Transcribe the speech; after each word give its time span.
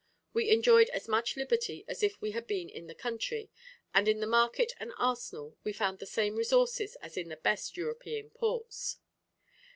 We 0.33 0.49
enjoyed 0.49 0.89
as 0.89 1.07
much 1.07 1.37
liberty 1.37 1.85
as 1.87 2.01
if 2.01 2.19
we 2.19 2.31
had 2.31 2.47
been 2.47 2.69
in 2.69 2.87
the 2.87 2.95
country; 2.95 3.51
and 3.93 4.07
in 4.07 4.19
the 4.19 4.25
market 4.25 4.73
and 4.79 4.91
arsenal 4.97 5.57
we 5.63 5.73
found 5.73 5.99
the 5.99 6.07
same 6.07 6.37
resources 6.37 6.95
as 7.03 7.17
in 7.17 7.29
the 7.29 7.37
best 7.37 7.77
European 7.77 8.31
ports." 8.31 8.97